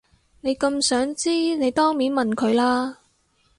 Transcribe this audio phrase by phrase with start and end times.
[0.39, 2.97] 你咁想知你當面問佢啦